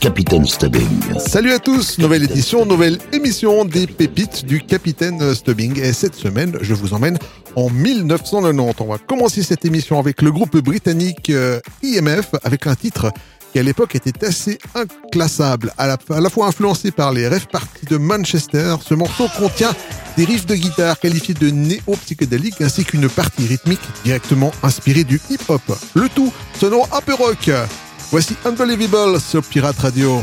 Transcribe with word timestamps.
Capitaine 0.00 0.46
Stubbing. 0.46 1.18
Salut 1.18 1.52
à 1.52 1.58
tous, 1.58 1.98
nouvelle 1.98 2.24
édition, 2.24 2.66
nouvelle 2.66 2.98
émission 3.12 3.64
des 3.64 3.86
pépites 3.86 4.44
du 4.44 4.60
Capitaine 4.60 5.34
Stubbing. 5.34 5.80
Et 5.80 5.92
cette 5.92 6.14
semaine, 6.14 6.58
je 6.60 6.74
vous 6.74 6.94
emmène 6.94 7.18
en 7.54 7.70
1990. 7.70 8.74
On 8.80 8.86
va 8.86 8.98
commencer 8.98 9.42
cette 9.42 9.64
émission 9.64 9.98
avec 9.98 10.22
le 10.22 10.30
groupe 10.32 10.56
britannique 10.58 11.30
euh, 11.30 11.60
IMF 11.82 12.30
avec 12.44 12.66
un 12.66 12.74
titre 12.74 13.12
qui 13.52 13.58
à 13.58 13.62
l'époque 13.62 13.94
était 13.94 14.24
assez 14.24 14.58
inclassable, 14.74 15.72
à 15.78 15.86
la, 15.86 15.96
à 16.10 16.20
la 16.20 16.30
fois 16.30 16.46
influencé 16.46 16.90
par 16.90 17.12
les 17.12 17.28
rêves 17.28 17.46
parties 17.46 17.86
de 17.86 17.96
Manchester. 17.96 18.76
Ce 18.84 18.94
morceau 18.94 19.28
contient 19.38 19.74
des 20.16 20.24
riffs 20.24 20.46
de 20.46 20.54
guitare 20.54 20.98
qualifiés 20.98 21.34
de 21.34 21.50
néo-psychédéliques 21.50 22.60
ainsi 22.60 22.84
qu'une 22.84 23.08
partie 23.08 23.46
rythmique 23.46 23.80
directement 24.04 24.52
inspirée 24.62 25.04
du 25.04 25.20
hip-hop. 25.30 25.62
Le 25.94 26.08
tout 26.08 26.32
sonnant 26.58 26.86
un 26.92 27.00
peu 27.00 27.14
rock. 27.14 27.50
Voici 28.10 28.36
Unbelievable 28.44 29.20
sur 29.20 29.42
Pirate 29.42 29.78
Radio. 29.80 30.22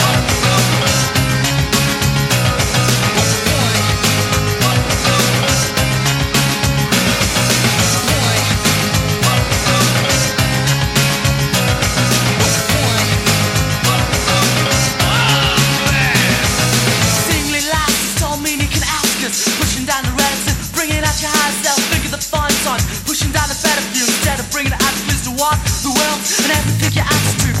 And 26.93 26.99
everything 26.99 27.03
you 27.03 27.03
ask 27.03 27.55
to 27.55 27.60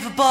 unbelievable. 0.00 0.29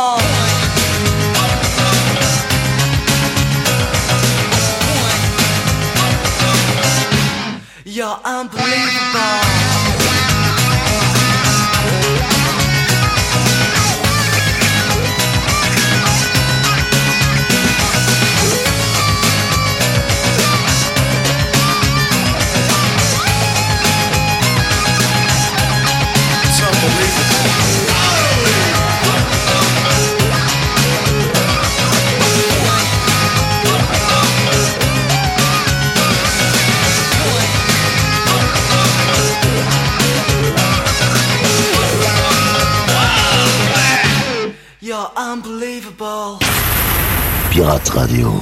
Pirate 47.59 47.93
Radio. 47.93 48.41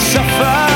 suffer. 0.00 0.69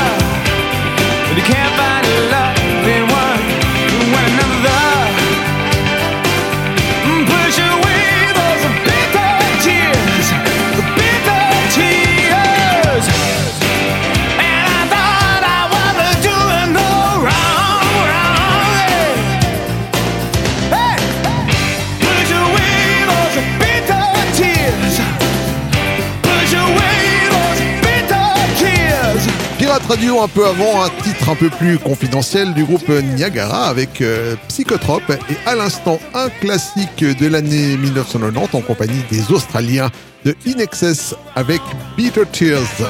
Radio 29.87 30.19
un 30.21 30.27
peu 30.27 30.47
avant, 30.47 30.83
un 30.83 30.89
titre 31.03 31.29
un 31.29 31.35
peu 31.35 31.49
plus 31.51 31.77
confidentiel 31.77 32.55
du 32.55 32.63
groupe 32.63 32.89
Niagara 32.89 33.67
avec 33.67 34.01
euh, 34.01 34.35
Psychotrope 34.47 35.11
et 35.11 35.37
à 35.47 35.53
l'instant 35.55 35.99
un 36.15 36.29
classique 36.29 37.03
de 37.03 37.27
l'année 37.27 37.77
1990 37.77 38.55
en 38.55 38.61
compagnie 38.61 39.03
des 39.11 39.31
Australiens 39.31 39.91
de 40.25 40.35
Inexcess 40.47 41.13
avec 41.35 41.61
Bitter 41.95 42.23
Tears. 42.31 42.89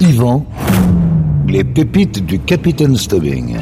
Yvan, 0.00 0.46
les 1.46 1.62
pépites 1.62 2.24
du 2.24 2.38
Capitaine 2.38 2.96
Stubbing. 2.96 3.58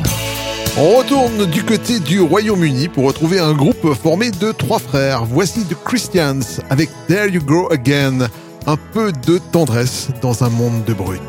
On 0.78 0.98
retourne 0.98 1.46
du 1.46 1.64
côté 1.64 1.98
du 1.98 2.20
Royaume-Uni 2.20 2.88
pour 2.88 3.04
retrouver 3.04 3.40
un 3.40 3.54
groupe 3.54 3.92
formé 4.00 4.30
de 4.30 4.52
trois 4.52 4.78
frères. 4.78 5.24
Voici 5.24 5.64
The 5.64 5.76
Christians 5.84 6.62
avec 6.70 6.90
There 7.08 7.28
You 7.28 7.42
Grow 7.44 7.72
Again 7.72 8.28
un 8.66 8.76
peu 8.76 9.10
de 9.26 9.38
tendresse 9.50 10.08
dans 10.22 10.44
un 10.44 10.48
monde 10.48 10.84
de 10.84 10.94
brutes. 10.94 11.20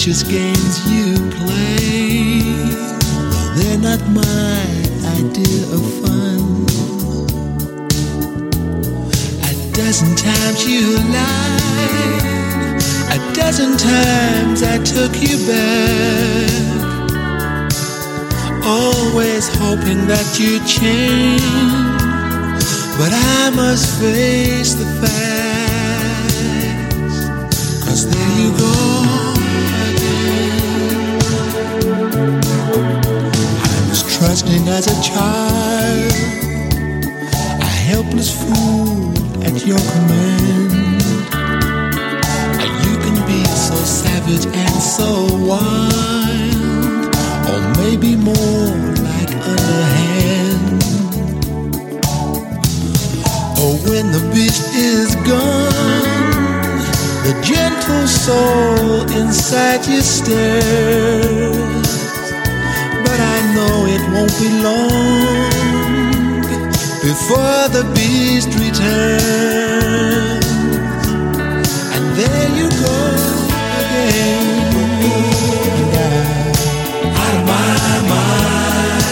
The 0.00 0.06
vicious 0.06 0.22
games 0.22 0.78
you 0.90 1.14
play, 1.30 2.40
they're 3.56 3.78
not 3.78 4.00
my 4.08 4.64
idea 5.18 5.62
of 5.74 5.82
fun. 6.00 6.40
A 9.44 9.52
dozen 9.74 10.14
times 10.16 10.66
you 10.66 10.96
lied, 11.12 12.82
a 13.12 13.18
dozen 13.34 13.76
times 13.76 14.62
I 14.62 14.78
took 14.84 15.20
you 15.20 15.36
back 15.46 16.50
always 18.64 19.48
hoping 19.56 20.06
that 20.06 20.38
you'd 20.38 20.66
change. 20.66 21.42
But 22.96 23.12
I 23.12 23.50
must 23.54 24.00
face 24.00 24.74
the 24.74 24.86
facts. 25.00 26.36
Cause 27.84 28.08
there 28.08 28.38
you 28.38 28.50
go 28.56 29.19
as 34.70 34.86
a 34.86 35.02
child, 35.02 36.12
a 37.60 37.70
helpless 37.90 38.30
fool 38.30 39.10
at 39.42 39.66
your 39.66 39.78
command. 39.78 41.02
You 42.84 42.94
can 43.04 43.16
be 43.26 43.44
so 43.44 43.74
savage 43.74 44.46
and 44.46 44.74
so 44.96 45.26
wild 45.50 47.14
or 47.50 47.60
maybe 47.82 48.14
more 48.14 48.94
like 49.08 49.32
underhand. 49.52 50.82
Or 53.62 53.72
when 53.90 54.12
the 54.12 54.22
beast 54.32 54.74
is 54.76 55.16
gone, 55.26 56.78
the 57.26 57.34
gentle 57.42 58.06
soul 58.06 59.02
inside 59.20 59.84
you 59.86 60.00
stirs. 60.00 61.79
Know 63.54 63.84
it 63.86 64.02
won't 64.12 64.34
be 64.38 64.48
long 64.62 66.40
before 67.02 67.68
the 67.76 67.84
beast 67.96 68.48
returns. 68.60 70.46
And 71.94 72.04
there 72.16 72.48
you 72.58 72.68
go 72.84 72.98
again. 73.80 74.46
Out 77.22 77.34
of 77.34 77.42
my 77.50 77.74
mind. 78.12 79.04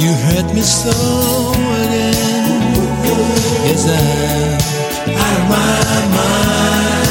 You 0.00 0.10
hurt 0.26 0.48
me 0.54 0.62
so 0.62 0.96
again. 1.82 2.72
Yes, 3.66 3.84
I'm 5.08 5.16
out 5.18 5.36
of 5.40 5.44
my 5.50 6.16
mind. 6.16 7.03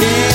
day. 0.00 0.33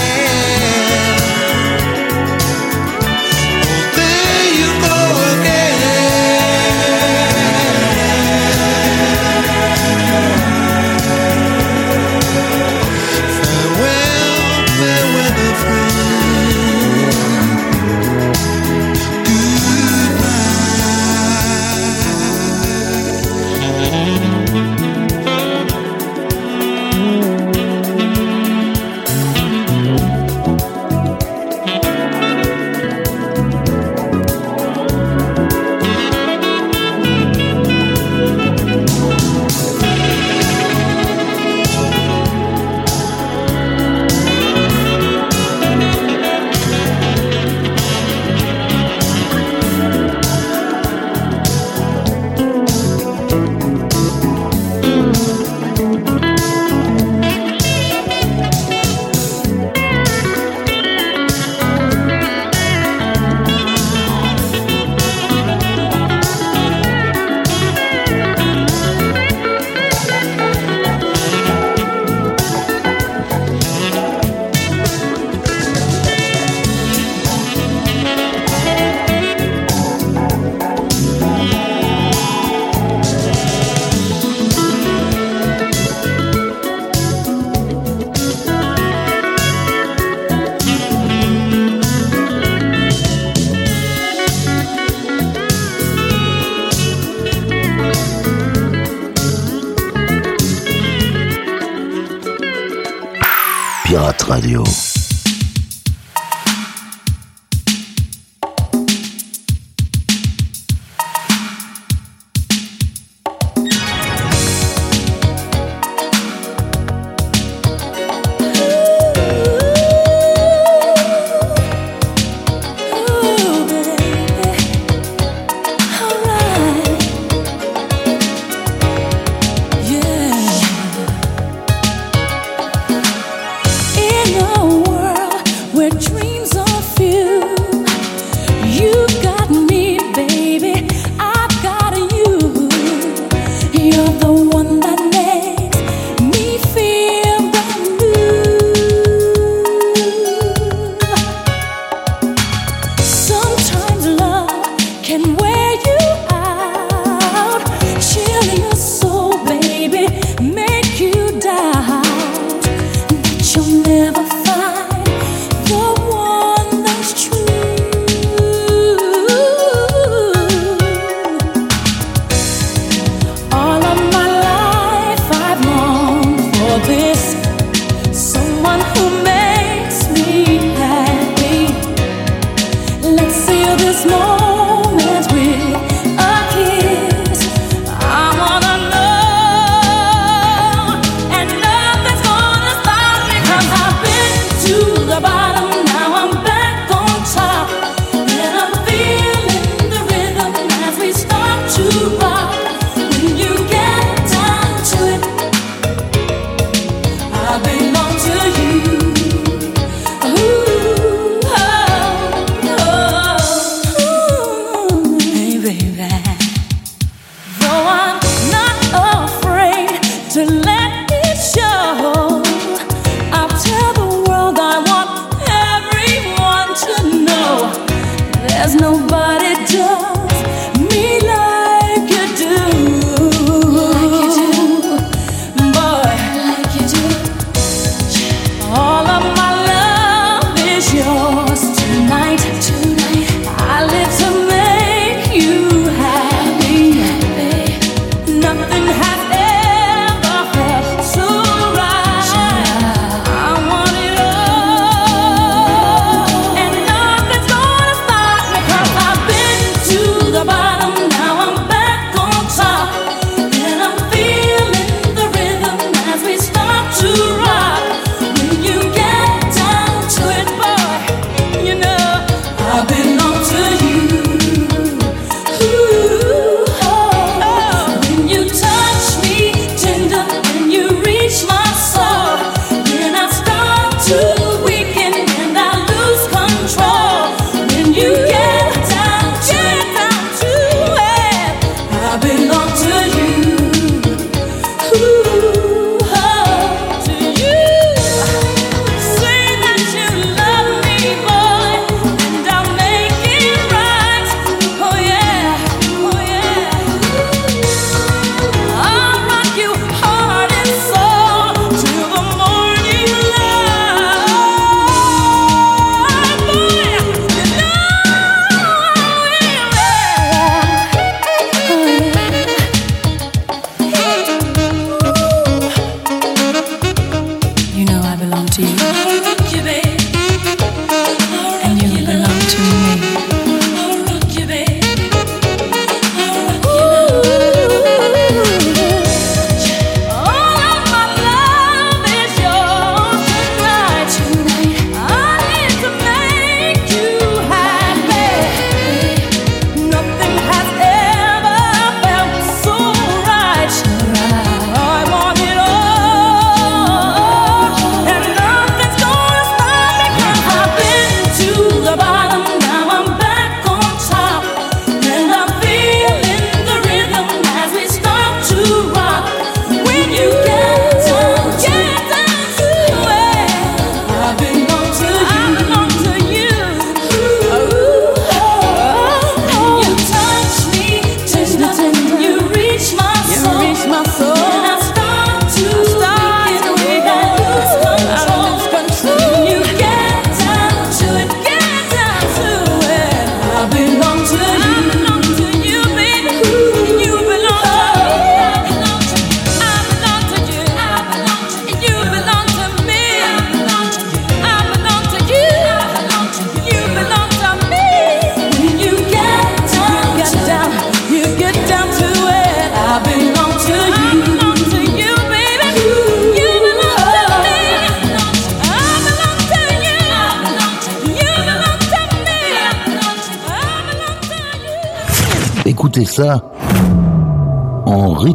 no 228.79 229.08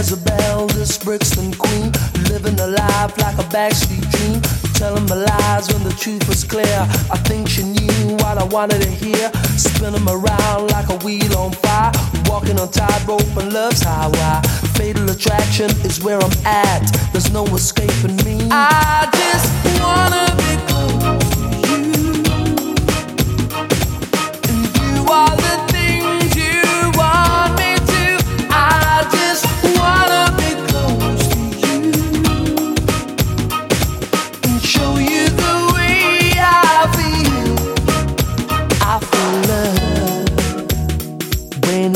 Jezebel, 0.00 0.66
this 0.68 0.96
Brixton 0.96 1.52
queen, 1.52 1.92
living 2.30 2.58
a 2.58 2.68
life 2.68 3.18
like 3.18 3.36
a 3.36 3.46
backstreet 3.52 4.00
dream, 4.12 4.40
telling 4.72 5.04
me 5.04 5.12
lies 5.12 5.70
when 5.70 5.84
the 5.84 5.94
truth 6.00 6.26
was 6.26 6.42
clear. 6.42 6.88
I 7.12 7.18
think 7.28 7.46
she 7.46 7.64
knew 7.64 8.16
what 8.16 8.38
I 8.38 8.44
wanted 8.44 8.80
to 8.80 8.88
hear, 8.88 9.30
spinning 9.58 10.08
around 10.08 10.70
like 10.70 10.88
a 10.88 10.96
wheel 11.04 11.36
on 11.36 11.52
fire, 11.52 11.92
walking 12.24 12.58
on 12.58 12.70
tightrope 12.70 13.36
and 13.36 13.52
love's 13.52 13.82
highway. 13.82 14.40
Fatal 14.72 15.10
attraction 15.10 15.68
is 15.84 16.02
where 16.02 16.18
I'm 16.18 16.46
at. 16.46 16.80
There's 17.12 17.30
no 17.30 17.44
escaping 17.48 18.16
me. 18.24 18.48
I 18.50 19.06
just 19.12 19.82
wanna 19.82 20.29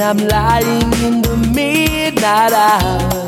I'm 0.07 0.19
lying 0.19 0.93
in 1.03 1.23
the 1.23 1.35
midnight 1.55 2.53
hour, 2.53 3.27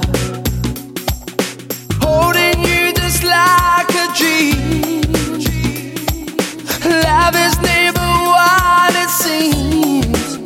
holding 2.02 2.60
you 2.68 2.92
just 2.92 3.22
like 3.24 3.88
a 3.94 4.06
dream. 4.14 5.00
Love 6.84 7.34
is 7.34 7.58
never 7.62 8.08
what 8.32 8.92
it 8.94 9.08
seems 9.08 10.36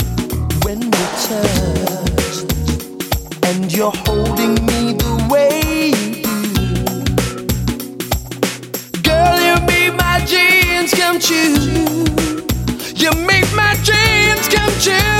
when 0.65 0.79
we 0.79 1.05
touch 1.27 2.45
and 3.47 3.73
you're 3.73 3.91
holding 4.07 4.55
me 4.67 4.93
the 4.93 5.15
way 5.29 5.91
you 5.91 6.23
do. 8.95 9.03
Girl, 9.03 9.37
you 9.41 9.57
make 9.67 9.95
my 9.97 10.25
dreams 10.31 10.95
come 10.95 11.19
true. 11.19 12.07
You 12.95 13.11
make 13.27 13.53
my 13.53 13.75
dreams 13.83 14.47
come 14.47 14.73
true. 14.81 15.20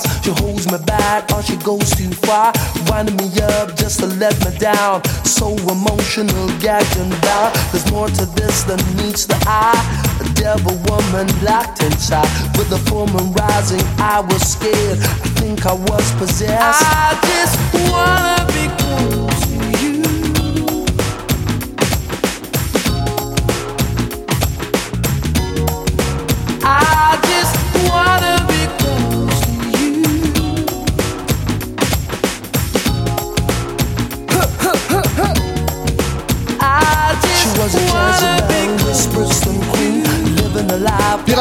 She 0.23 0.31
holds 0.31 0.71
me 0.71 0.77
back 0.85 1.31
or 1.31 1.41
she 1.41 1.57
goes 1.57 1.89
too 1.91 2.11
far. 2.11 2.53
Winding 2.87 3.17
me 3.17 3.29
up 3.57 3.75
just 3.75 3.99
to 4.01 4.07
let 4.07 4.37
me 4.45 4.57
down. 4.57 5.03
So 5.25 5.49
emotional, 5.69 6.47
gagged 6.59 6.95
and 6.97 7.11
bound. 7.21 7.55
There's 7.71 7.89
more 7.91 8.07
to 8.07 8.25
this 8.37 8.63
than 8.63 8.79
meets 8.97 9.25
the 9.25 9.37
eye. 9.47 9.81
A 10.19 10.33
devil 10.33 10.77
woman 10.89 11.27
locked 11.43 11.81
inside. 11.83 12.29
With 12.57 12.69
the 12.69 12.81
moon 12.91 13.33
rising, 13.33 13.81
I 13.97 14.21
was 14.21 14.41
scared. 14.41 14.99
I 14.99 15.29
think 15.39 15.65
I 15.65 15.73
was 15.73 16.11
possessed. 16.15 16.83
I 16.85 17.17
just 17.29 17.57
wanna 17.89 18.45
be 18.53 18.65
close 18.77 19.50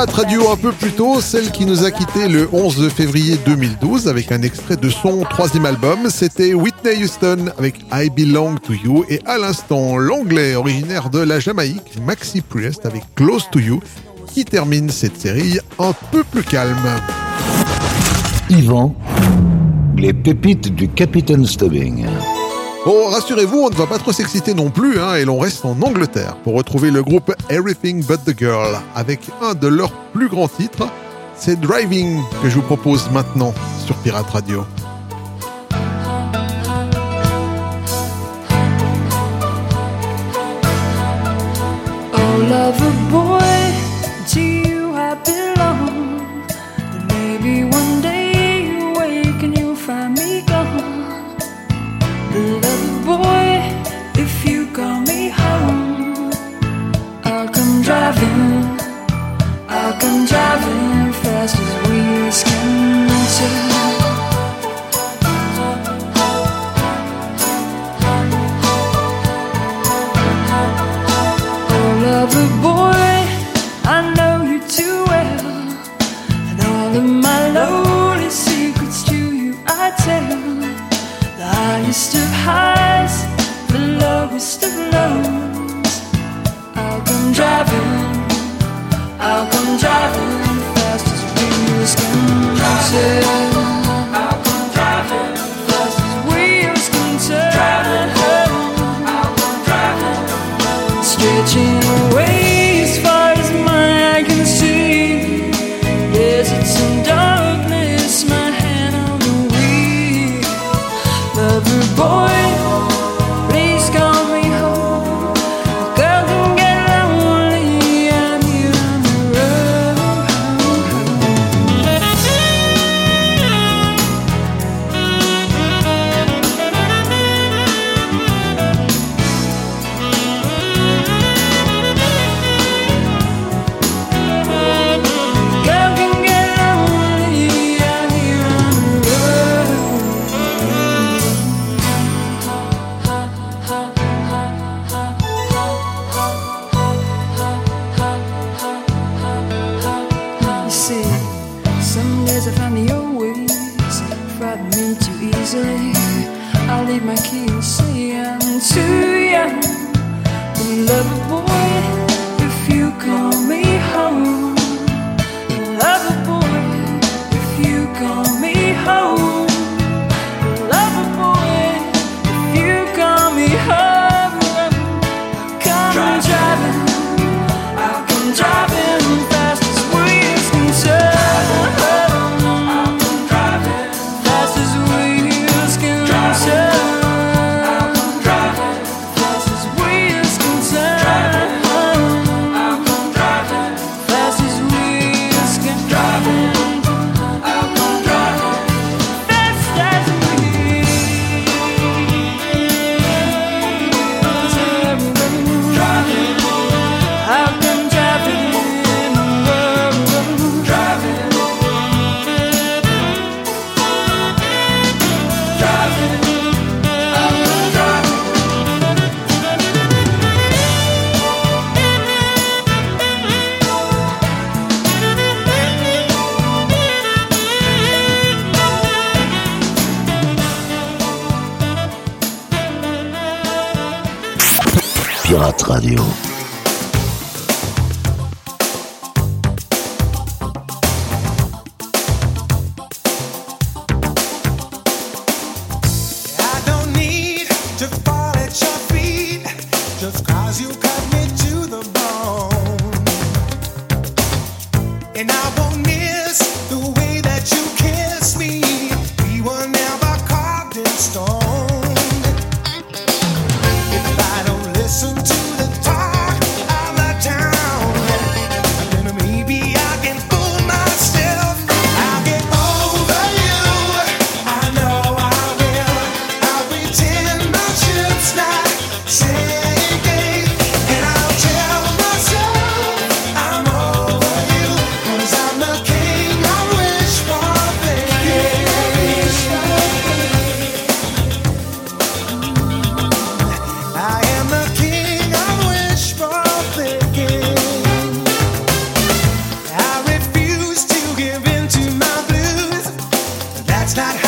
Pirate 0.00 0.16
Radio 0.16 0.50
un 0.50 0.56
peu 0.56 0.72
plus 0.72 0.92
tôt, 0.92 1.20
celle 1.20 1.50
qui 1.50 1.66
nous 1.66 1.84
a 1.84 1.90
quitté 1.90 2.26
le 2.26 2.48
11 2.54 2.88
février 2.88 3.36
2012 3.44 4.08
avec 4.08 4.32
un 4.32 4.40
extrait 4.40 4.78
de 4.78 4.88
son 4.88 5.24
troisième 5.24 5.66
album, 5.66 6.08
c'était 6.08 6.54
Whitney 6.54 7.04
Houston 7.04 7.50
avec 7.58 7.74
I 7.92 8.08
Belong 8.08 8.54
to 8.62 8.72
You 8.72 9.04
et 9.10 9.20
à 9.26 9.36
l'instant 9.36 9.98
l'anglais 9.98 10.54
originaire 10.54 11.10
de 11.10 11.18
la 11.18 11.38
Jamaïque, 11.38 11.98
Maxi 12.06 12.40
Priest 12.40 12.86
avec 12.86 13.02
Close 13.14 13.46
to 13.52 13.58
You 13.58 13.82
qui 14.32 14.46
termine 14.46 14.88
cette 14.88 15.20
série 15.20 15.58
un 15.78 15.92
peu 16.10 16.24
plus 16.24 16.44
calme. 16.44 16.78
Yvan, 18.48 18.94
les 19.98 20.14
pépites 20.14 20.74
du 20.74 20.88
capitaine 20.88 21.44
Stubbing. 21.44 22.06
Bon, 22.86 23.08
rassurez-vous, 23.10 23.58
on 23.58 23.68
ne 23.68 23.74
va 23.74 23.86
pas 23.86 23.98
trop 23.98 24.10
s'exciter 24.10 24.54
non 24.54 24.70
plus, 24.70 24.98
hein, 24.98 25.16
et 25.16 25.26
l'on 25.26 25.38
reste 25.38 25.66
en 25.66 25.76
Angleterre 25.82 26.36
pour 26.36 26.54
retrouver 26.54 26.90
le 26.90 27.02
groupe 27.02 27.30
Everything 27.50 28.02
But 28.02 28.24
the 28.24 28.38
Girl 28.38 28.78
avec 28.94 29.20
un 29.42 29.54
de 29.54 29.68
leurs 29.68 29.92
plus 30.14 30.28
grands 30.28 30.48
titres, 30.48 30.88
c'est 31.36 31.60
Driving 31.60 32.22
que 32.42 32.48
je 32.48 32.54
vous 32.54 32.62
propose 32.62 33.10
maintenant 33.10 33.52
sur 33.84 33.94
Pirate 33.96 34.30
Radio. 34.30 34.64
Oh, 42.14 42.89
fast 61.40 61.56
as 61.58 61.88
wheels 61.88 62.42
can 62.44 63.08
turn. 63.38 63.69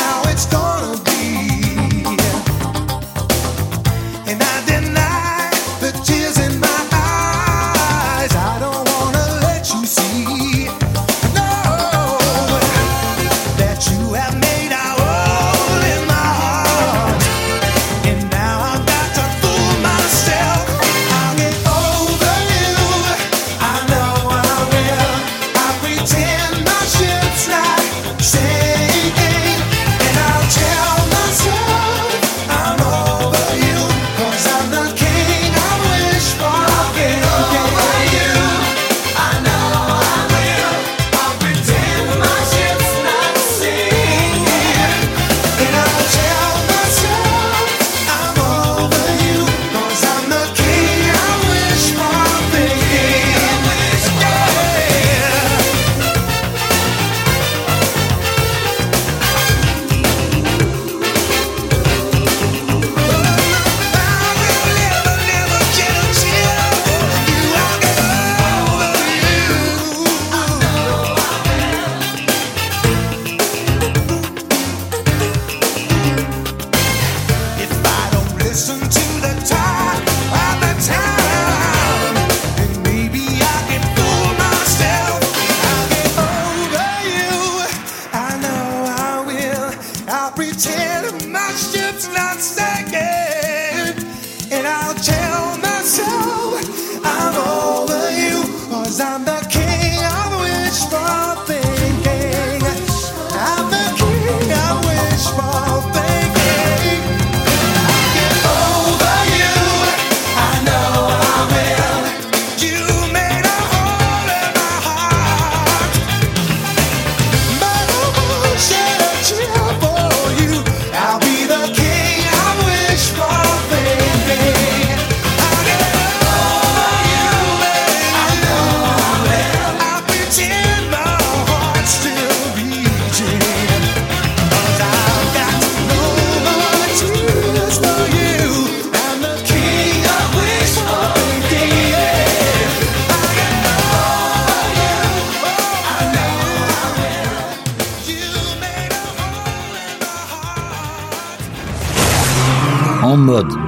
now 0.02 0.22
it's 0.26 0.46
gonna 0.46 1.01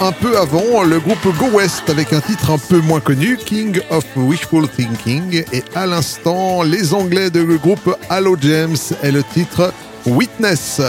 Un 0.00 0.12
peu 0.12 0.38
avant, 0.38 0.82
le 0.82 1.00
groupe 1.00 1.26
Go 1.38 1.46
West 1.52 1.88
avec 1.88 2.12
un 2.12 2.20
titre 2.20 2.50
un 2.50 2.58
peu 2.58 2.80
moins 2.80 3.00
connu, 3.00 3.36
King 3.36 3.80
of 3.90 4.04
Wishful 4.16 4.68
Thinking. 4.68 5.42
Et 5.52 5.62
à 5.74 5.86
l'instant, 5.86 6.62
les 6.62 6.94
Anglais 6.94 7.30
de 7.30 7.40
le 7.40 7.58
groupe 7.58 7.96
Hello 8.10 8.36
James 8.40 8.76
et 9.02 9.10
le 9.10 9.22
titre 9.22 9.72
Witness. 10.06 10.80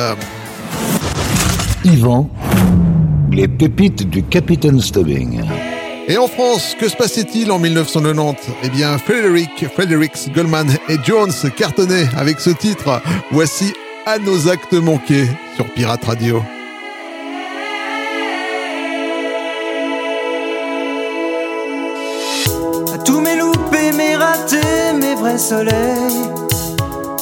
Yvan, 1.83 2.29
les 3.31 3.47
pépites 3.47 4.09
du 4.09 4.23
Capitaine 4.23 4.79
Stubbing. 4.79 5.41
Et 6.07 6.17
en 6.17 6.27
France, 6.27 6.75
que 6.79 6.87
se 6.87 6.95
passait-il 6.95 7.51
en 7.51 7.59
1990 7.59 8.51
Eh 8.63 8.69
bien, 8.69 8.97
Frederick, 8.97 9.65
Fredericks, 9.73 10.31
Goldman 10.33 10.69
et 10.87 10.97
Jones 11.03 11.33
cartonnaient 11.55 12.07
avec 12.17 12.39
ce 12.39 12.49
titre. 12.49 13.01
Voici 13.31 13.73
à 14.05 14.17
nos 14.19 14.49
actes 14.49 14.73
manqués 14.73 15.27
sur 15.55 15.65
Pirate 15.73 16.05
Radio. 16.05 16.43
Soleils. 25.37 26.29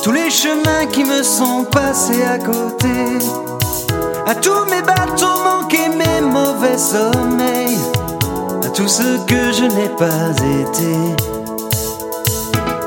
Tous 0.03 0.11
les 0.11 0.29
chemins 0.29 0.85
qui 0.91 1.03
me 1.03 1.23
sont 1.23 1.65
passés 1.65 2.23
à 2.23 2.37
côté. 2.37 3.19
À 4.25 4.35
tous 4.35 4.65
mes 4.69 4.81
bateaux 4.81 5.37
manqués, 5.43 5.89
mes 5.89 6.21
mauvais 6.21 6.77
sommeils. 6.77 7.79
À 8.65 8.69
tout 8.69 8.87
ce 8.87 9.17
que 9.25 9.51
je 9.51 9.65
n'ai 9.65 9.89
pas 9.89 10.31
été. 10.61 10.93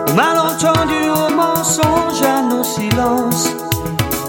Au 0.08 0.14
malentendu, 0.14 1.10
au 1.10 1.34
mensonge, 1.34 2.22
à 2.22 2.42
nos 2.42 2.64
silences. 2.64 3.48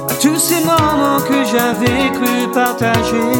À 0.09 0.13
tous 0.21 0.37
ces 0.37 0.59
moments 0.63 1.21
que 1.27 1.43
j'avais 1.45 2.11
cru 2.11 2.51
partager. 2.53 3.31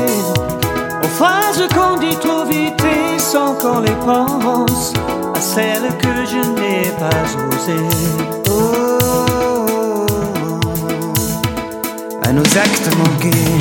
Aux 1.04 1.08
phrases 1.08 1.68
qu'on 1.74 1.97
dit 1.97 2.16
trop 2.18 2.45
vite 2.45 2.82
et 2.84 3.20
sans 3.20 3.54
qu'on 3.56 3.80
les 3.80 3.95
pense 4.06 4.93
À 5.42 5.44
celles 5.44 5.98
que 5.98 6.24
je 6.32 6.38
n'ai 6.38 6.92
pas 7.00 7.26
osées 7.50 7.89
Oh, 8.48 10.06
à 12.24 12.32
nos 12.32 12.44
actes 12.44 12.89
manqués 12.96 13.58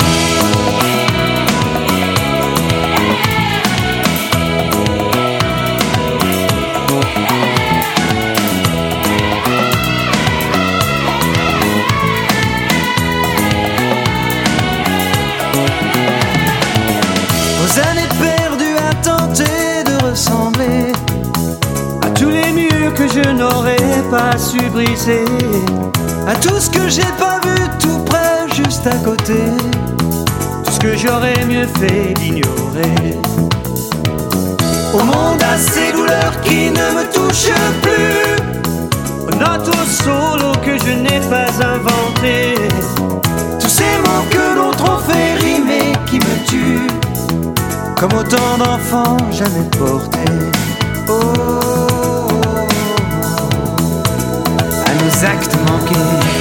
je 23.13 23.29
n'aurais 23.31 24.03
pas 24.09 24.37
su 24.37 24.57
briser, 24.69 25.25
à 26.27 26.35
tout 26.35 26.59
ce 26.59 26.69
que 26.69 26.87
j'ai 26.87 27.11
pas 27.19 27.39
vu 27.43 27.55
tout 27.79 27.99
près, 28.05 28.47
juste 28.55 28.87
à 28.87 28.95
côté, 28.97 29.41
tout 30.63 30.71
ce 30.71 30.79
que 30.79 30.95
j'aurais 30.95 31.45
mieux 31.45 31.67
fait 31.79 32.13
d'ignorer. 32.13 33.17
Au 34.93 35.03
monde 35.03 35.41
à 35.41 35.57
ces 35.57 35.91
douleurs 35.91 36.39
qui 36.41 36.69
ne 36.69 36.85
me 36.95 37.03
touchent 37.11 37.53
plus, 37.81 39.27
aux 39.27 39.35
notes 39.37 39.67
au 39.67 40.03
solo 40.03 40.51
que 40.63 40.77
je 40.77 40.91
n'ai 40.91 41.19
pas 41.29 41.51
inventé, 41.63 42.55
tous 43.59 43.69
ces 43.69 43.97
mots 44.03 44.25
que 44.29 44.55
l'autre 44.55 44.83
ont 44.89 44.99
fait 44.99 45.33
rimer 45.35 45.93
qui 46.05 46.17
me 46.17 46.45
tuent. 46.47 46.87
Comme 47.95 48.13
autant 48.13 48.57
d'enfants 48.57 49.17
jamais 49.31 49.69
portés. 49.77 50.40
À 55.13 55.33
nos 55.33 56.40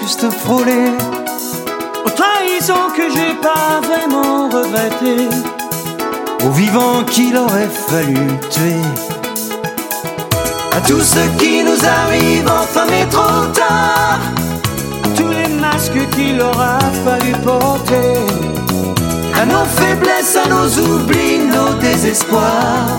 juste 0.00 0.30
frôler. 0.30 0.90
Aux 2.04 2.10
trahisons 2.10 2.90
que 2.96 3.10
j'ai 3.14 3.34
pas 3.34 3.80
vraiment 3.82 4.48
regrettées, 4.48 5.28
Aux 6.44 6.50
vivants 6.50 7.02
qu'il 7.10 7.36
aurait 7.36 7.70
fallu 7.88 8.26
tuer. 8.50 8.82
À 10.76 10.80
tout 10.80 11.00
ce 11.00 11.20
qui 11.38 11.62
nous 11.64 11.84
arrive, 11.84 12.48
enfin 12.48 12.86
mais 12.88 13.06
trop 13.06 13.46
tard. 13.52 14.20
Tous 15.16 15.28
les 15.28 15.48
masques 15.48 16.08
qu'il 16.14 16.40
aura 16.40 16.78
fallu 17.04 17.32
porter. 17.44 18.18
À 19.40 19.44
nos 19.44 19.64
faiblesses, 19.64 20.36
à 20.36 20.48
nos 20.48 20.68
oublis, 20.86 21.38
nos 21.38 21.74
désespoirs. 21.80 22.98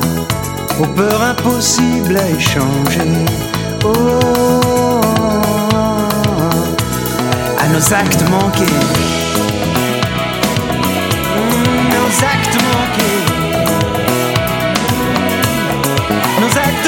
Aux 0.82 0.88
peurs 0.88 1.22
impossibles 1.22 2.18
à 2.18 2.30
échanger. 2.38 3.26
Oh. 3.86 3.92
oh, 3.96 4.60
oh. 4.66 5.03
nos 7.74 7.92
actes 7.92 8.22
manqués. 8.30 8.70
Nos 11.92 12.24
actes 12.24 12.62
manqués. 12.72 13.24
Nos 16.40 16.56
actes 16.56 16.83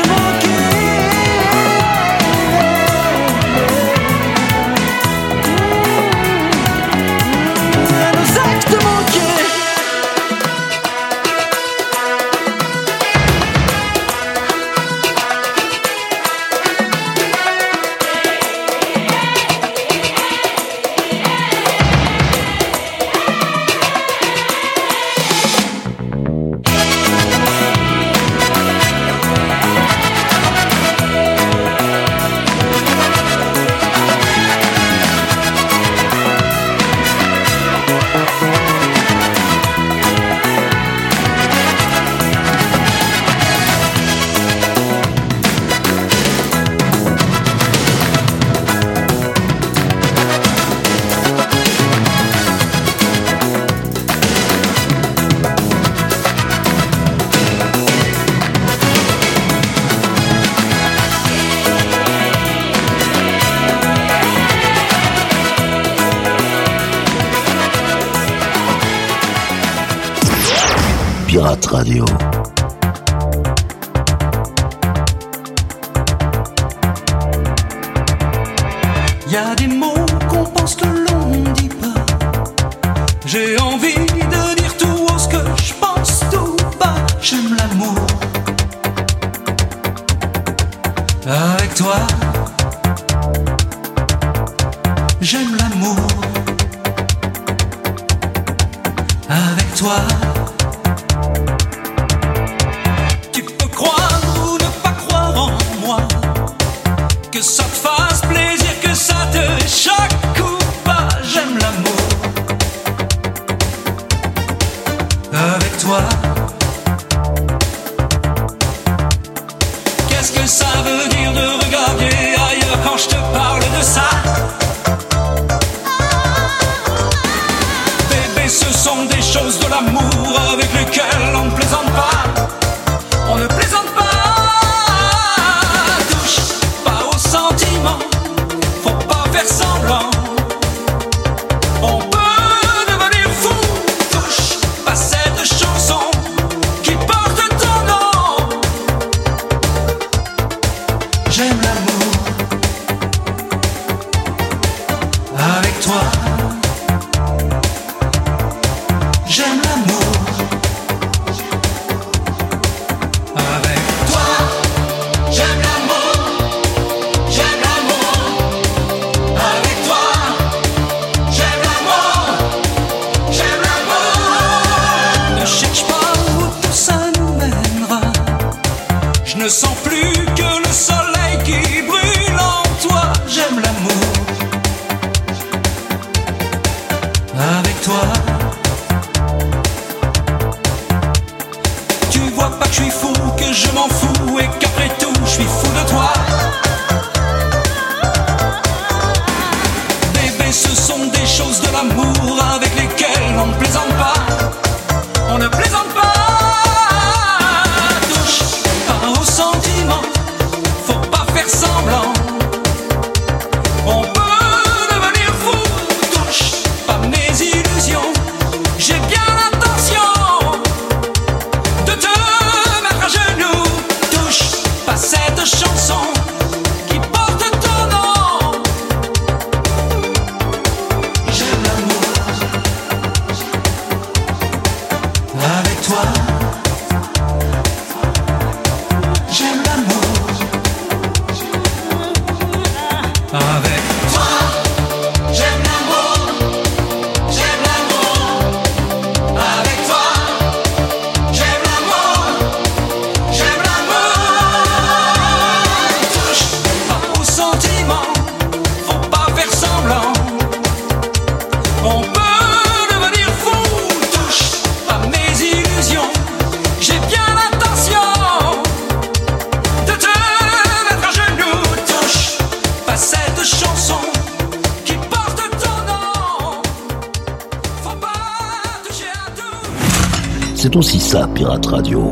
C'est 280.75 280.79
aussi 280.79 280.99
ça, 280.99 281.25
Pirate 281.33 281.67
Radio. 281.67 282.11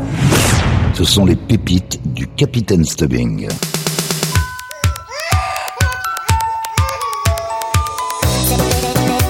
Ce 0.94 1.04
sont 1.04 1.26
les 1.26 1.36
pépites 1.36 2.00
du 2.14 2.26
Capitaine 2.28 2.82
Stubbing. 2.82 3.46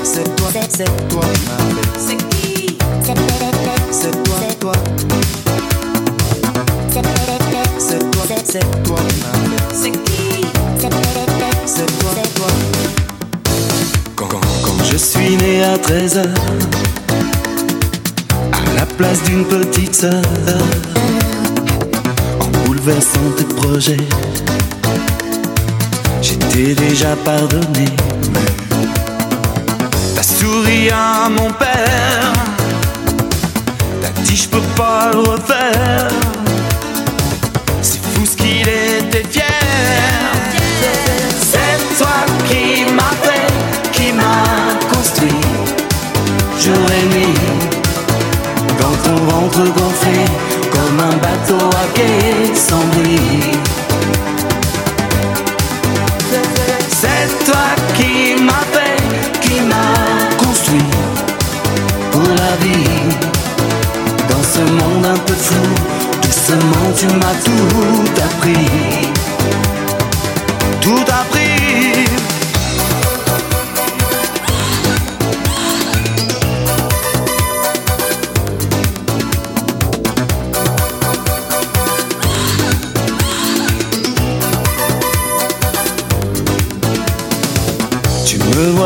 C'est 0.04 0.36
toi, 0.36 0.48
c'est 0.68 1.08
toi 1.08 1.20
qui 1.34 1.46
m'as 1.48 1.56
fait. 1.58 1.98
C'est 1.98 2.16
qui 2.16 2.78
C'est 3.02 3.14
toi, 3.14 3.74
c'est 3.90 4.58
toi. 4.60 4.72
C'est 6.88 7.98
toi, 7.98 8.36
c'est 8.44 8.82
toi 8.84 8.98
qui 9.08 9.20
m'as 9.20 9.32
fait. 9.34 9.74
C'est 9.74 9.90
qui? 9.90 10.46
C'est 10.78 10.90
toi, 10.90 11.00
c'est 11.66 11.86
toi. 12.34 12.46
Quand, 14.14 14.26
quand, 14.28 14.40
quand 14.62 14.84
je 14.84 14.96
suis 14.96 15.36
né 15.38 15.64
à 15.64 15.76
13 15.76 16.18
heures, 16.18 16.24
en 22.40 22.48
bouleversant 22.66 23.30
tes 23.36 23.44
projets, 23.44 23.96
j'étais 26.20 26.74
déjà 26.74 27.14
pardonné. 27.24 28.03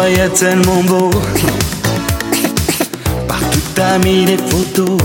Voyais 0.09 0.29
tellement 0.31 0.83
beau. 0.85 1.11
Partout 3.27 3.61
t'as 3.75 3.99
mis 3.99 4.25
des 4.25 4.39
photos. 4.39 4.97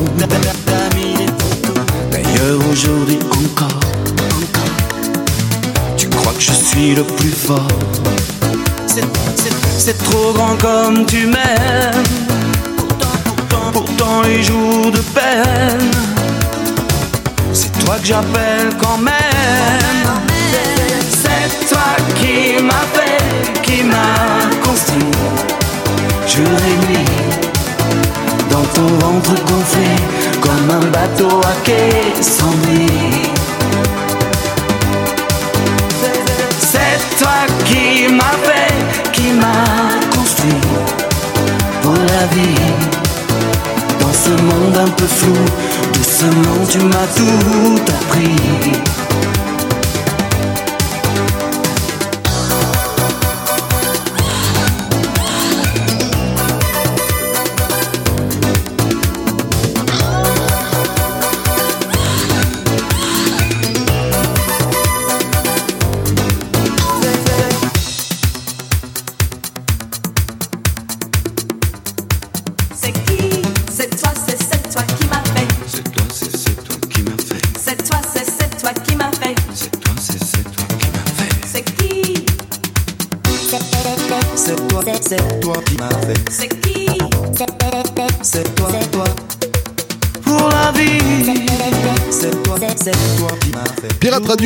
D'ailleurs 2.12 2.60
aujourd'hui 2.72 3.20
encore. 3.32 3.80
Tu 5.98 6.08
crois 6.10 6.34
que 6.34 6.42
je 6.42 6.52
suis 6.52 6.96
le 6.96 7.04
plus 7.04 7.32
fort. 7.32 7.68
C'est, 9.78 9.98
trop 9.98 10.32
grand 10.34 10.56
comme 10.62 11.06
tu 11.06 11.26
m'aimes. 11.26 12.04
Pourtant, 12.78 13.72
pourtant, 13.74 14.22
les 14.22 14.42
jours 14.44 14.92
de 14.92 15.00
peine. 15.00 15.92
C'est 17.52 17.72
toi 17.84 17.96
que 18.00 18.06
j'appelle 18.06 18.70
quand 18.82 19.00
même. 19.00 19.14
C'est 21.10 21.68
toi 21.68 21.90
qui 22.16 22.56
fait, 22.94 23.62
qui 23.64 23.84
m'a 23.84 24.43
construit. 24.43 24.43
Jour 26.36 26.48
et 26.48 26.88
nuit, 26.88 27.06
dans 28.50 28.64
ton 28.74 28.88
ventre 28.88 29.36
gonflé, 29.46 29.96
comme 30.42 30.68
un 30.72 30.86
bateau 30.88 31.30
à 31.42 31.54
quai 31.64 32.12
sans 32.24 32.56
nuit. 32.66 33.22
C'est 36.58 37.20
toi 37.20 37.46
qui 37.66 38.12
m'as 38.12 38.38
fait, 38.48 39.12
qui 39.12 39.32
m'a 39.34 40.00
construit 40.10 40.56
pour 41.84 41.94
la 41.94 42.26
vie. 42.34 42.66
Dans 44.00 44.14
ce 44.14 44.32
monde 44.42 44.76
un 44.76 44.90
peu 44.90 45.06
flou, 45.06 45.36
doucement 45.94 46.66
tu 46.68 46.80
m'as 46.80 47.08
tout 47.16 47.80
appris. 48.02 48.93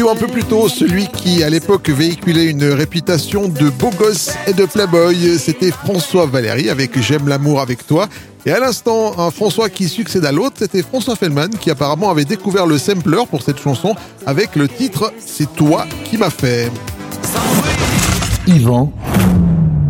Un 0.09 0.15
peu 0.15 0.27
plus 0.27 0.43
tôt, 0.43 0.69
celui 0.69 1.07
qui 1.07 1.43
à 1.43 1.49
l'époque 1.49 1.89
véhiculait 1.89 2.45
une 2.45 2.63
réputation 2.63 3.47
de 3.47 3.69
beau 3.69 3.89
gosse 3.89 4.31
et 4.45 4.53
de 4.53 4.65
playboy, 4.65 5.37
c'était 5.37 5.71
François 5.71 6.25
Valéry 6.25 6.69
avec 6.69 6.99
J'aime 7.01 7.27
l'amour 7.27 7.59
avec 7.59 7.85
toi. 7.85 8.07
Et 8.45 8.51
à 8.51 8.59
l'instant, 8.59 9.19
un 9.19 9.31
François 9.31 9.69
qui 9.69 9.89
succède 9.89 10.23
à 10.23 10.31
l'autre, 10.31 10.57
c'était 10.59 10.81
François 10.81 11.15
Fellman 11.15 11.49
qui 11.59 11.69
apparemment 11.71 12.09
avait 12.09 12.25
découvert 12.25 12.65
le 12.65 12.77
sampler 12.77 13.23
pour 13.29 13.41
cette 13.41 13.59
chanson 13.59 13.95
avec 14.25 14.55
le 14.55 14.69
titre 14.69 15.11
C'est 15.19 15.53
toi 15.55 15.85
qui 16.05 16.17
m'as 16.17 16.29
fait. 16.29 16.71
Yvan, 18.47 18.93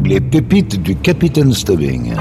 les 0.04 0.20
pépites 0.20 0.82
du 0.82 0.96
Capitaine 0.96 1.54
Stubbing. 1.54 2.16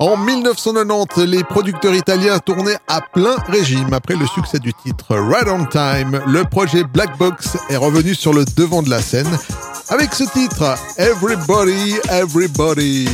En 0.00 0.16
1990, 0.16 1.26
les 1.26 1.44
producteurs 1.44 1.94
italiens 1.94 2.38
tournaient 2.38 2.78
à 2.88 3.02
plein 3.02 3.36
régime. 3.48 3.92
Après 3.92 4.16
le 4.16 4.26
succès 4.26 4.58
du 4.58 4.72
titre 4.72 5.14
Right 5.14 5.46
on 5.46 5.66
Time, 5.66 6.22
le 6.26 6.42
projet 6.44 6.84
Black 6.84 7.18
Box 7.18 7.58
est 7.68 7.76
revenu 7.76 8.14
sur 8.14 8.32
le 8.32 8.46
devant 8.56 8.82
de 8.82 8.88
la 8.88 9.02
scène 9.02 9.28
avec 9.90 10.14
ce 10.14 10.24
titre 10.24 10.74
Everybody, 10.96 11.96
Everybody. 12.10 13.08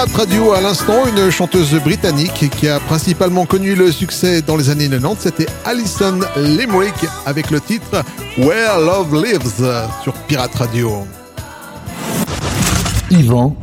Pirate 0.00 0.16
Radio 0.16 0.52
à 0.52 0.62
l'instant, 0.62 1.06
une 1.14 1.28
chanteuse 1.28 1.74
britannique 1.74 2.48
qui 2.58 2.68
a 2.68 2.80
principalement 2.80 3.44
connu 3.44 3.74
le 3.74 3.92
succès 3.92 4.40
dans 4.40 4.56
les 4.56 4.70
années 4.70 4.88
90, 4.88 5.20
c'était 5.20 5.46
Alison 5.66 6.20
Limerick 6.38 6.94
avec 7.26 7.50
le 7.50 7.60
titre 7.60 8.02
Where 8.38 8.80
Love 8.80 9.22
Lives 9.22 9.62
sur 10.02 10.14
Pirate 10.26 10.54
Radio. 10.54 11.04
Yvan, 13.10 13.54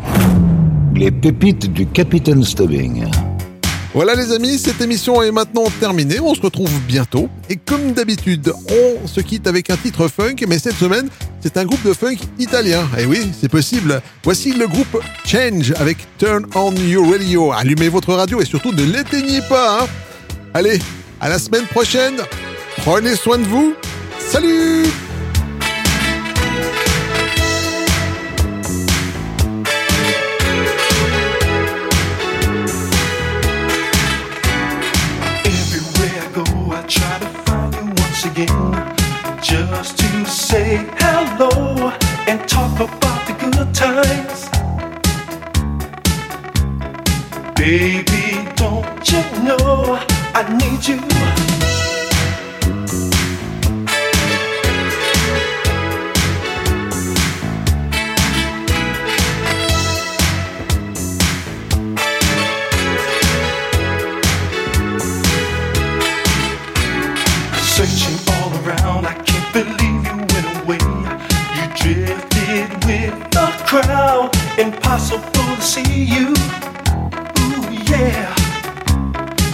les 0.93 1.09
pépites 1.09 1.73
du 1.73 1.87
Capitaine 1.87 2.43
Stubbing. 2.43 3.07
Voilà 3.97 4.13
les 4.13 4.31
amis, 4.31 4.59
cette 4.59 4.79
émission 4.79 5.23
est 5.23 5.31
maintenant 5.31 5.63
terminée, 5.79 6.19
on 6.19 6.35
se 6.35 6.41
retrouve 6.41 6.69
bientôt. 6.87 7.29
Et 7.49 7.55
comme 7.55 7.93
d'habitude, 7.93 8.53
on 8.69 9.07
se 9.07 9.21
quitte 9.21 9.47
avec 9.47 9.71
un 9.71 9.75
titre 9.75 10.07
funk, 10.07 10.35
mais 10.47 10.59
cette 10.59 10.75
semaine, 10.75 11.09
c'est 11.41 11.57
un 11.57 11.65
groupe 11.65 11.83
de 11.83 11.93
funk 11.93 12.17
italien. 12.37 12.87
Et 12.99 13.07
oui, 13.07 13.31
c'est 13.41 13.49
possible. 13.49 13.99
Voici 14.23 14.53
le 14.53 14.67
groupe 14.67 15.01
Change 15.25 15.73
avec 15.77 15.97
Turn 16.19 16.45
On 16.53 16.75
Your 16.75 17.09
Radio. 17.09 17.51
Allumez 17.51 17.89
votre 17.89 18.13
radio 18.13 18.39
et 18.39 18.45
surtout 18.45 18.71
ne 18.71 18.83
l'éteignez 18.83 19.41
pas. 19.49 19.81
hein. 19.81 19.87
Allez, 20.53 20.77
à 21.19 21.27
la 21.27 21.39
semaine 21.39 21.65
prochaine. 21.65 22.17
Prenez 22.85 23.15
soin 23.15 23.39
de 23.39 23.45
vous. 23.45 23.73
Salut 24.19 24.85
say 40.77 40.89
hello 40.99 41.91
and 42.27 42.47
talk 42.47 42.75
about 42.79 43.27
the 43.27 43.33
good 43.39 43.73
times. 43.73 44.49
Baby, 47.55 48.47
don't 48.55 49.11
you 49.11 49.21
know 49.43 49.99
I 50.33 50.43
need 50.59 50.87
you? 50.87 51.86
Impossible 74.97 75.55
to 75.55 75.61
see 75.61 76.05
you. 76.05 76.33
Ooh, 77.39 77.69
yeah. 77.91 78.33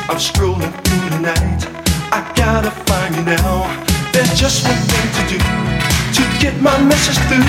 I'm 0.08 0.18
strolling 0.20 0.72
through 0.72 1.10
the 1.10 1.20
night. 1.20 1.68
I 2.12 2.32
gotta 2.34 2.72
find 2.72 3.14
you 3.16 3.24
now. 3.24 3.68
There's 4.14 4.39
just 4.39 4.64
one 4.66 4.84
thing 4.88 5.10
to 5.18 5.24
do 5.34 5.39
to 6.16 6.24
get 6.39 6.62
my 6.62 6.78
message 6.84 7.20
through. 7.28 7.44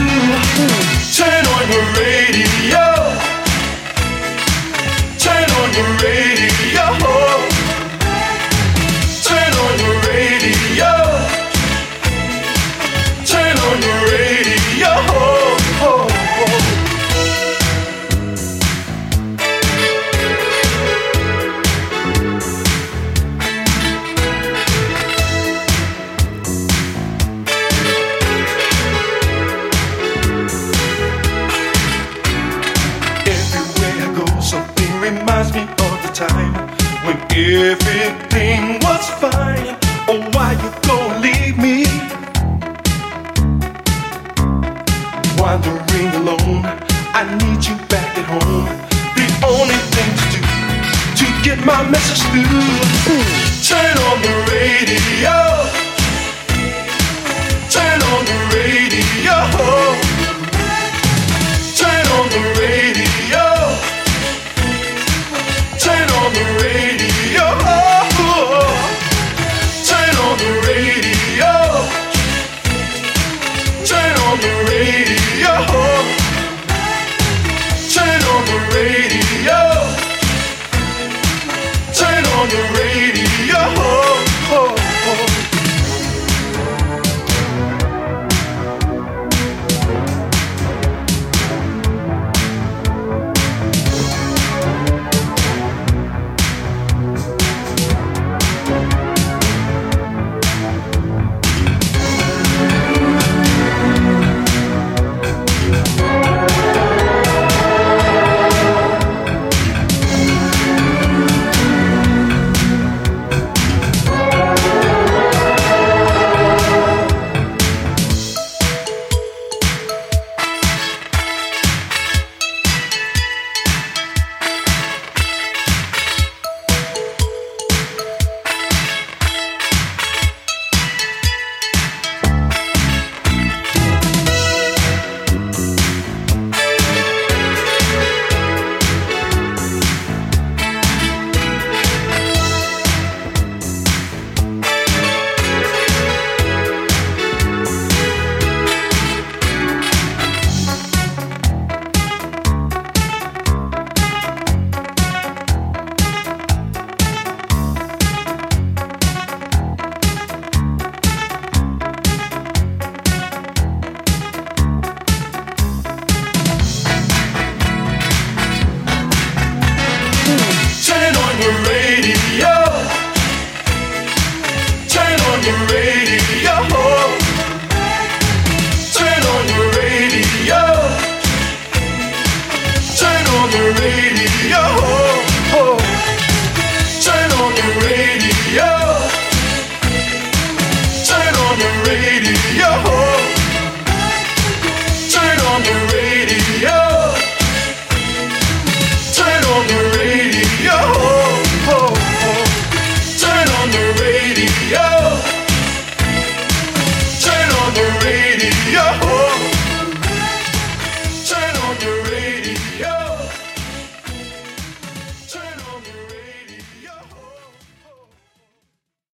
Turn 1.18 1.44
on 1.54 1.64
your 1.70 1.86
radio. 2.02 2.84
Turn 5.18 5.48
on 5.60 5.68
your 5.78 5.90
radio. 6.02 6.53
Oh, 39.26 40.20
why 40.32 40.52
you 40.52 40.70
leave 41.22 41.56
me? 41.56 41.86
Wandering 45.40 46.12
alone, 46.20 46.64
I 47.14 47.24
need 47.40 47.64
you 47.64 47.76
back 47.88 48.18
at 48.18 48.26
home. 48.26 48.68
The 49.16 49.26
only 49.46 49.80
thing 49.94 50.10
to 50.20 50.26
do 50.30 50.40
to 51.16 51.26
get 51.42 51.64
my 51.64 51.88
message 51.88 52.22
through. 52.28 53.23